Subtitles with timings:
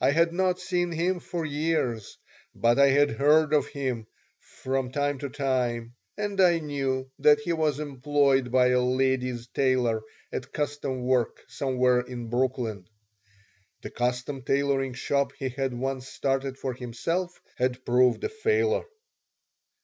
[0.00, 2.18] I had not seen him for years,
[2.52, 4.08] but I had heard of him
[4.40, 10.02] from time to time, and I knew that he was employed by a ladies' tailor
[10.32, 12.88] at custom work somewhere in Brooklyn.
[13.82, 18.84] (The custom tailoring shop he had once started for himself had proved a failure.)